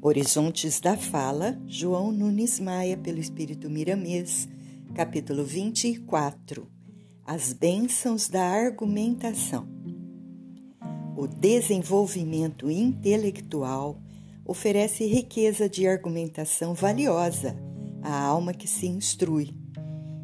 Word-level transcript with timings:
Horizontes 0.00 0.78
da 0.78 0.96
Fala, 0.96 1.60
João 1.66 2.12
Nunes 2.12 2.60
Maia, 2.60 2.96
pelo 2.96 3.18
Espírito 3.18 3.68
Miramês, 3.68 4.46
capítulo 4.94 5.44
24 5.44 6.70
As 7.24 7.52
Bênçãos 7.52 8.28
da 8.28 8.44
Argumentação. 8.44 9.66
O 11.16 11.26
desenvolvimento 11.26 12.70
intelectual 12.70 14.00
oferece 14.44 15.04
riqueza 15.04 15.68
de 15.68 15.88
argumentação 15.88 16.74
valiosa 16.74 17.56
à 18.00 18.22
alma 18.22 18.54
que 18.54 18.68
se 18.68 18.86
instrui. 18.86 19.52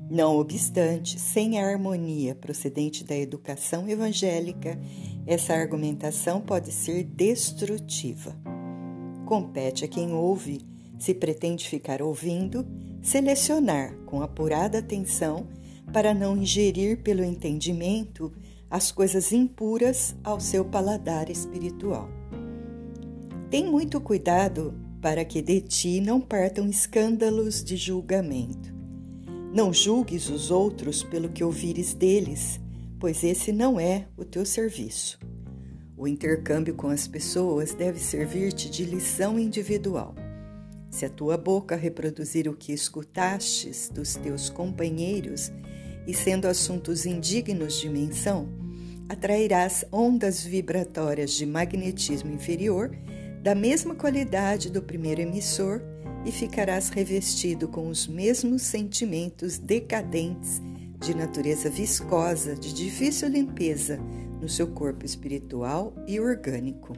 Não 0.08 0.36
obstante, 0.36 1.18
sem 1.18 1.58
a 1.58 1.66
harmonia 1.66 2.36
procedente 2.36 3.02
da 3.02 3.16
educação 3.16 3.88
evangélica, 3.88 4.78
essa 5.26 5.52
argumentação 5.52 6.40
pode 6.40 6.70
ser 6.70 7.02
destrutiva. 7.02 8.53
Compete 9.24 9.84
a 9.84 9.88
quem 9.88 10.12
ouve, 10.12 10.60
se 10.98 11.14
pretende 11.14 11.68
ficar 11.68 12.02
ouvindo, 12.02 12.66
selecionar 13.02 13.94
com 14.06 14.22
apurada 14.22 14.78
atenção 14.78 15.46
para 15.92 16.12
não 16.12 16.36
ingerir 16.36 17.02
pelo 17.02 17.24
entendimento 17.24 18.32
as 18.70 18.90
coisas 18.90 19.32
impuras 19.32 20.14
ao 20.24 20.40
seu 20.40 20.64
paladar 20.64 21.30
espiritual. 21.30 22.08
Tem 23.50 23.64
muito 23.64 24.00
cuidado 24.00 24.74
para 25.00 25.24
que 25.24 25.40
de 25.40 25.60
ti 25.60 26.00
não 26.00 26.20
partam 26.20 26.68
escândalos 26.68 27.62
de 27.62 27.76
julgamento. 27.76 28.74
Não 29.54 29.72
julgues 29.72 30.28
os 30.28 30.50
outros 30.50 31.02
pelo 31.02 31.28
que 31.28 31.44
ouvires 31.44 31.94
deles, 31.94 32.58
pois 32.98 33.22
esse 33.22 33.52
não 33.52 33.78
é 33.78 34.08
o 34.16 34.24
teu 34.24 34.44
serviço. 34.44 35.18
O 35.96 36.08
intercâmbio 36.08 36.74
com 36.74 36.88
as 36.88 37.06
pessoas 37.06 37.72
deve 37.72 38.00
servir-te 38.00 38.68
de 38.68 38.84
lição 38.84 39.38
individual. 39.38 40.14
Se 40.90 41.04
a 41.04 41.08
tua 41.08 41.36
boca 41.36 41.76
reproduzir 41.76 42.48
o 42.48 42.56
que 42.56 42.72
escutastes 42.72 43.88
dos 43.88 44.16
teus 44.16 44.50
companheiros, 44.50 45.52
e 46.06 46.12
sendo 46.12 46.46
assuntos 46.46 47.06
indignos 47.06 47.80
de 47.80 47.88
menção, 47.88 48.48
atrairás 49.08 49.84
ondas 49.92 50.42
vibratórias 50.42 51.32
de 51.32 51.46
magnetismo 51.46 52.32
inferior 52.32 52.90
da 53.42 53.54
mesma 53.54 53.94
qualidade 53.94 54.70
do 54.70 54.82
primeiro 54.82 55.20
emissor 55.20 55.80
e 56.24 56.32
ficarás 56.32 56.88
revestido 56.88 57.68
com 57.68 57.88
os 57.88 58.06
mesmos 58.06 58.62
sentimentos 58.62 59.58
decadentes 59.58 60.60
de 60.98 61.14
natureza 61.14 61.68
viscosa, 61.68 62.54
de 62.54 62.72
difícil 62.72 63.28
limpeza 63.28 64.00
no 64.44 64.48
seu 64.50 64.66
corpo 64.66 65.06
espiritual 65.06 65.94
e 66.06 66.20
orgânico. 66.20 66.92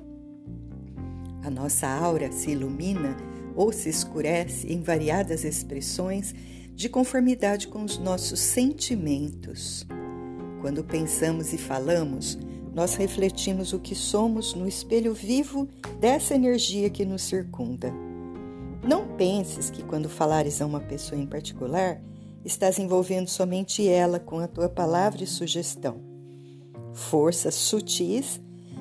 A 1.44 1.48
nossa 1.48 1.86
aura 1.86 2.32
se 2.32 2.50
ilumina 2.50 3.16
ou 3.54 3.72
se 3.72 3.88
escurece 3.88 4.66
em 4.66 4.82
variadas 4.82 5.44
expressões 5.44 6.34
de 6.74 6.88
conformidade 6.88 7.68
com 7.68 7.84
os 7.84 7.98
nossos 7.98 8.40
sentimentos. 8.40 9.86
Quando 10.60 10.82
pensamos 10.82 11.52
e 11.52 11.56
falamos, 11.56 12.36
nós 12.74 12.96
refletimos 12.96 13.72
o 13.72 13.78
que 13.78 13.94
somos 13.94 14.52
no 14.52 14.66
espelho 14.66 15.14
vivo 15.14 15.68
dessa 16.00 16.34
energia 16.34 16.90
que 16.90 17.04
nos 17.04 17.22
circunda. 17.22 17.94
Não 18.82 19.16
penses 19.16 19.70
que 19.70 19.84
quando 19.84 20.08
falares 20.08 20.60
a 20.60 20.66
uma 20.66 20.80
pessoa 20.80 21.20
em 21.20 21.26
particular, 21.26 22.02
estás 22.44 22.76
envolvendo 22.80 23.28
somente 23.28 23.86
ela 23.86 24.18
com 24.18 24.40
a 24.40 24.48
tua 24.48 24.68
palavra 24.68 25.22
e 25.22 25.28
sugestão. 25.28 26.15
Forças 26.96 27.54
sutis, 27.54 28.40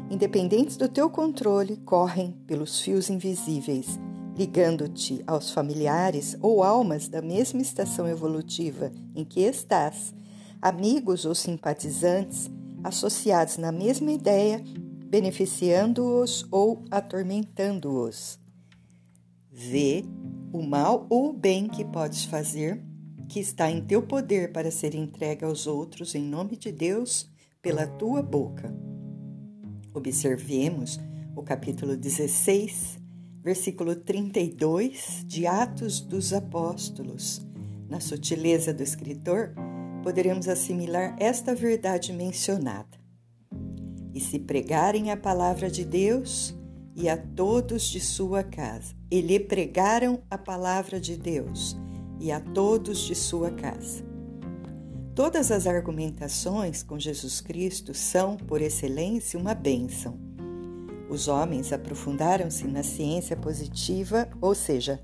independentes 0.10 0.78
do 0.78 0.88
teu 0.88 1.10
controle, 1.10 1.76
correm 1.76 2.32
pelos 2.48 2.80
fios 2.80 3.10
invisíveis, 3.10 4.00
ligando-te 4.38 5.22
aos 5.28 5.52
familiares 5.52 6.38
ou 6.40 6.64
almas 6.64 7.10
da 7.10 7.22
mesma 7.22 7.62
estação 7.62 8.08
evolutiva 8.08 8.90
em 9.14 9.26
que 9.26 9.42
estás, 9.42 10.16
amigos 10.62 11.26
ou 11.26 11.36
simpatizantes 11.36 12.50
associados 12.86 13.58
na 13.58 13.72
mesma 13.72 14.14
ideia, 14.14 14.64
beneficiando-os 15.10 16.48
ou 16.50 16.86
atormentando-os. 16.90 18.40
Vê 19.52 20.06
o 20.54 20.64
mal 20.64 21.06
ou 21.10 21.32
o 21.32 21.34
bem 21.34 21.68
que 21.68 21.84
podes 21.84 22.24
fazer, 22.24 22.82
que 23.28 23.42
está 23.42 23.70
em 23.70 23.82
teu 23.82 24.02
poder 24.02 24.54
para 24.54 24.72
ser 24.72 24.96
entregue 24.96 25.44
aos 25.44 25.68
outros 25.68 26.16
em 26.16 26.24
nome 26.24 26.56
de 26.56 26.72
Deus 26.72 27.35
pela 27.66 27.88
tua 27.88 28.22
boca. 28.22 28.72
Observemos 29.92 31.00
o 31.36 31.42
capítulo 31.42 31.98
16, 31.98 33.00
versículo 33.42 33.96
32 33.96 35.26
de 35.26 35.48
Atos 35.48 36.00
dos 36.00 36.32
Apóstolos. 36.32 37.44
Na 37.90 38.00
sutileza 38.00 38.72
do 38.72 38.84
escritor, 38.84 39.56
poderemos 40.04 40.48
assimilar 40.48 41.16
esta 41.20 41.56
verdade 41.56 42.14
mencionada. 42.14 43.00
E 44.14 44.20
se 44.20 44.38
pregarem 44.38 45.10
a 45.10 45.18
palavra 45.18 45.68
de 45.68 45.84
Deus 45.84 46.56
e 46.96 47.10
a 47.10 47.18
todos 47.18 47.90
de 47.90 48.00
sua 48.00 48.44
casa, 48.44 48.94
e 49.10 49.22
lhe 49.22 49.40
pregaram 49.40 50.22
a 50.30 50.38
palavra 50.38 51.00
de 51.00 51.18
Deus 51.18 51.76
e 52.20 52.32
a 52.32 52.40
todos 52.40 53.00
de 53.00 53.16
sua 53.16 53.50
casa. 53.50 54.15
Todas 55.16 55.50
as 55.50 55.66
argumentações 55.66 56.84
com 56.84 57.00
Jesus 57.00 57.40
Cristo 57.40 57.94
são, 57.94 58.36
por 58.36 58.62
excelência, 58.62 59.40
uma 59.40 59.54
bênção. 59.54 60.20
Os 61.10 61.30
homens 61.30 61.72
aprofundaram-se 61.72 62.68
na 62.68 62.84
ciência 62.84 63.38
positiva, 63.38 64.28
ou 64.42 64.54
seja, 64.54 65.02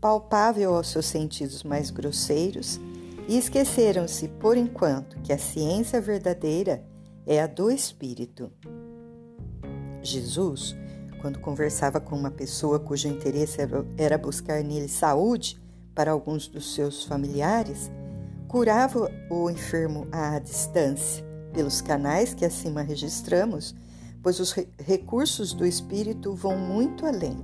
palpável 0.00 0.74
aos 0.74 0.88
seus 0.88 1.04
sentidos 1.04 1.64
mais 1.64 1.90
grosseiros, 1.90 2.80
e 3.28 3.36
esqueceram-se, 3.36 4.26
por 4.26 4.56
enquanto, 4.56 5.20
que 5.20 5.34
a 5.34 5.38
ciência 5.38 6.00
verdadeira 6.00 6.82
é 7.26 7.42
a 7.42 7.46
do 7.46 7.70
Espírito. 7.70 8.50
Jesus, 10.02 10.74
quando 11.20 11.38
conversava 11.40 12.00
com 12.00 12.16
uma 12.16 12.30
pessoa 12.30 12.80
cujo 12.80 13.06
interesse 13.06 13.58
era 13.98 14.16
buscar 14.16 14.64
nele 14.64 14.88
saúde 14.88 15.60
para 15.94 16.10
alguns 16.10 16.48
dos 16.48 16.74
seus 16.74 17.04
familiares, 17.04 17.90
curava 18.52 19.10
o 19.30 19.48
enfermo 19.48 20.06
à 20.12 20.38
distância, 20.38 21.24
pelos 21.54 21.80
canais 21.80 22.34
que 22.34 22.44
acima 22.44 22.82
registramos, 22.82 23.74
pois 24.22 24.38
os 24.40 24.52
recursos 24.78 25.54
do 25.54 25.64
espírito 25.64 26.34
vão 26.34 26.58
muito 26.58 27.06
além. 27.06 27.42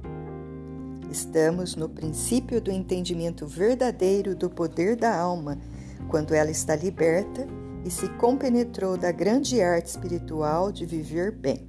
Estamos 1.10 1.74
no 1.74 1.88
princípio 1.88 2.60
do 2.60 2.70
entendimento 2.70 3.46
verdadeiro 3.46 4.36
do 4.36 4.50
poder 4.50 4.96
da 4.96 5.18
alma, 5.18 5.58
quando 6.10 6.34
ela 6.34 6.50
está 6.50 6.76
liberta 6.76 7.46
e 7.86 7.90
se 7.90 8.06
compenetrou 8.10 8.98
da 8.98 9.10
grande 9.10 9.62
arte 9.62 9.86
espiritual 9.86 10.70
de 10.70 10.84
viver 10.84 11.32
bem. 11.32 11.66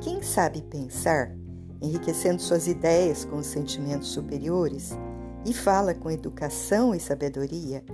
Quem 0.00 0.20
sabe 0.20 0.62
pensar, 0.62 1.32
enriquecendo 1.80 2.42
suas 2.42 2.66
ideias 2.66 3.24
com 3.24 3.36
os 3.36 3.46
sentimentos 3.46 4.08
superiores, 4.08 4.98
e 5.44 5.52
fala 5.52 5.94
com 5.94 6.10
educação 6.10 6.94
e 6.94 7.00
sabedoria, 7.00 7.84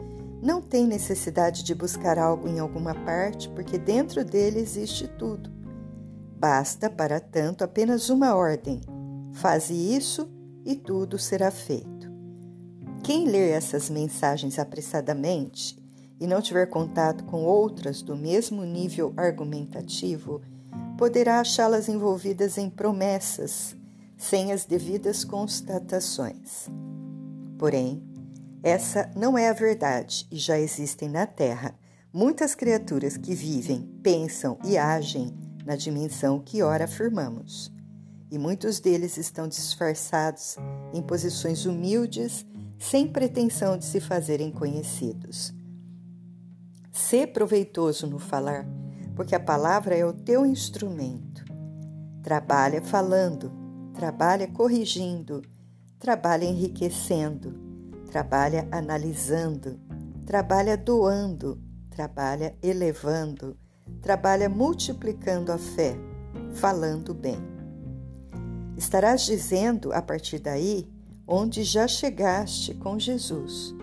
não 0.42 0.60
tem 0.60 0.86
necessidade 0.86 1.62
de 1.62 1.74
buscar 1.74 2.18
algo 2.18 2.48
em 2.48 2.58
alguma 2.58 2.94
parte, 2.94 3.48
porque 3.50 3.78
dentro 3.78 4.24
dele 4.24 4.60
existe 4.60 5.08
tudo. 5.08 5.50
Basta, 6.38 6.90
para 6.90 7.18
tanto, 7.18 7.64
apenas 7.64 8.10
uma 8.10 8.34
ordem: 8.34 8.80
faze 9.32 9.74
isso 9.74 10.28
e 10.64 10.76
tudo 10.76 11.18
será 11.18 11.50
feito. 11.50 12.10
Quem 13.02 13.26
ler 13.26 13.50
essas 13.50 13.88
mensagens 13.88 14.58
apressadamente 14.58 15.78
e 16.20 16.26
não 16.26 16.40
tiver 16.40 16.66
contato 16.66 17.24
com 17.24 17.44
outras 17.44 18.02
do 18.02 18.16
mesmo 18.16 18.64
nível 18.64 19.12
argumentativo, 19.16 20.40
poderá 20.96 21.40
achá-las 21.40 21.88
envolvidas 21.88 22.58
em 22.58 22.70
promessas, 22.70 23.76
sem 24.16 24.52
as 24.52 24.64
devidas 24.64 25.24
constatações. 25.24 26.68
Porém, 27.58 28.02
essa 28.62 29.10
não 29.14 29.38
é 29.38 29.48
a 29.48 29.52
verdade 29.52 30.26
e 30.30 30.36
já 30.36 30.58
existem 30.58 31.08
na 31.08 31.26
Terra 31.26 31.74
muitas 32.12 32.54
criaturas 32.54 33.16
que 33.16 33.34
vivem, 33.34 33.82
pensam 34.02 34.58
e 34.64 34.76
agem 34.76 35.32
na 35.64 35.76
dimensão 35.76 36.40
que 36.40 36.62
ora 36.62 36.84
afirmamos. 36.84 37.72
E 38.30 38.38
muitos 38.38 38.80
deles 38.80 39.16
estão 39.16 39.46
disfarçados 39.46 40.56
em 40.92 41.02
posições 41.02 41.66
humildes, 41.66 42.44
sem 42.78 43.06
pretensão 43.06 43.78
de 43.78 43.84
se 43.84 44.00
fazerem 44.00 44.50
conhecidos. 44.50 45.54
Sê 46.90 47.26
proveitoso 47.26 48.06
no 48.06 48.18
falar, 48.18 48.66
porque 49.14 49.34
a 49.34 49.40
palavra 49.40 49.94
é 49.94 50.04
o 50.04 50.12
teu 50.12 50.44
instrumento. 50.44 51.44
Trabalha 52.22 52.82
falando, 52.82 53.52
trabalha 53.94 54.48
corrigindo, 54.48 55.42
trabalha 55.98 56.44
enriquecendo, 56.44 57.54
trabalha 58.10 58.68
analisando, 58.70 59.80
trabalha 60.24 60.76
doando, 60.76 61.60
trabalha 61.90 62.56
elevando, 62.62 63.56
trabalha 64.00 64.48
multiplicando 64.48 65.52
a 65.52 65.58
fé, 65.58 65.96
falando 66.54 67.14
bem. 67.14 67.38
Estarás 68.76 69.22
dizendo 69.22 69.92
a 69.92 70.02
partir 70.02 70.38
daí 70.38 70.88
onde 71.26 71.64
já 71.64 71.88
chegaste 71.88 72.74
com 72.74 72.98
Jesus. 72.98 73.74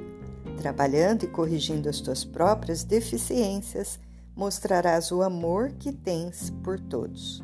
Trabalhando 0.57 1.23
e 1.23 1.27
corrigindo 1.27 1.89
as 1.89 1.99
tuas 1.99 2.23
próprias 2.23 2.83
deficiências, 2.83 3.99
mostrarás 4.35 5.11
o 5.11 5.21
amor 5.21 5.71
que 5.73 5.91
tens 5.91 6.51
por 6.63 6.79
todos. 6.79 7.43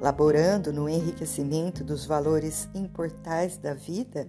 Laborando 0.00 0.72
no 0.72 0.88
enriquecimento 0.88 1.84
dos 1.84 2.06
valores 2.06 2.68
importais 2.74 3.58
da 3.58 3.74
vida, 3.74 4.26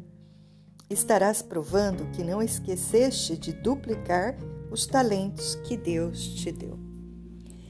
estarás 0.89 1.41
provando 1.41 2.11
que 2.11 2.23
não 2.23 2.41
esqueceste 2.41 3.37
de 3.37 3.53
duplicar 3.53 4.35
os 4.69 4.85
talentos 4.85 5.55
que 5.55 5.77
Deus 5.77 6.27
te 6.35 6.51
deu. 6.51 6.77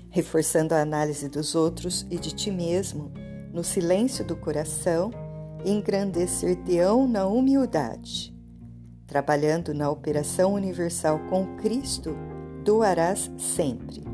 Reforçando 0.09 0.73
a 0.73 0.81
análise 0.81 1.29
dos 1.29 1.53
outros 1.53 2.05
e 2.09 2.17
de 2.17 2.33
ti 2.33 2.49
mesmo, 2.49 3.11
no 3.53 3.63
silêncio 3.63 4.25
do 4.25 4.35
coração, 4.35 5.11
engrandecer-te-ão 5.63 7.07
na 7.07 7.27
humildade. 7.27 8.35
Trabalhando 9.05 9.73
na 9.73 9.89
operação 9.91 10.53
universal 10.53 11.19
com 11.29 11.55
Cristo, 11.57 12.15
doarás 12.63 13.31
sempre. 13.37 14.10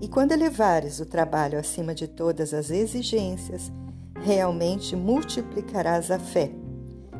E 0.00 0.08
quando 0.08 0.32
elevares 0.32 1.00
o 1.00 1.06
trabalho 1.06 1.58
acima 1.58 1.94
de 1.94 2.06
todas 2.06 2.52
as 2.52 2.70
exigências, 2.70 3.72
realmente 4.20 4.94
multiplicarás 4.94 6.10
a 6.10 6.18
fé, 6.18 6.50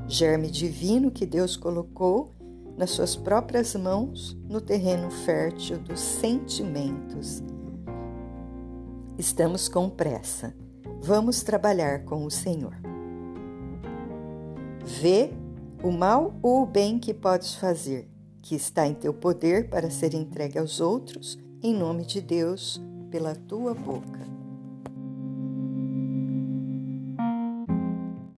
germe 0.06 0.50
divino 0.50 1.10
que 1.10 1.24
Deus 1.24 1.56
colocou 1.56 2.34
nas 2.76 2.90
suas 2.90 3.16
próprias 3.16 3.74
mãos 3.74 4.36
no 4.48 4.60
terreno 4.60 5.10
fértil 5.10 5.78
dos 5.78 6.00
sentimentos. 6.00 7.42
Estamos 9.18 9.68
com 9.68 9.88
pressa. 9.88 10.54
Vamos 11.00 11.42
trabalhar 11.42 12.04
com 12.04 12.24
o 12.26 12.30
Senhor. 12.30 12.76
Vê 14.84 15.32
o 15.82 15.90
mal 15.90 16.34
ou 16.42 16.62
o 16.62 16.66
bem 16.66 16.98
que 16.98 17.14
podes 17.14 17.54
fazer, 17.54 18.10
que 18.42 18.54
está 18.54 18.86
em 18.86 18.94
teu 18.94 19.14
poder 19.14 19.70
para 19.70 19.90
ser 19.90 20.12
entregue 20.14 20.58
aos 20.58 20.80
outros, 20.80 21.38
em 21.66 21.74
nome 21.74 22.04
de 22.04 22.20
Deus, 22.20 22.80
pela 23.10 23.34
tua 23.34 23.74
boca. 23.74 24.35